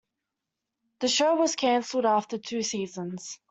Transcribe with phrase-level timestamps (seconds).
[1.01, 3.37] The show was cancelled after two seasons.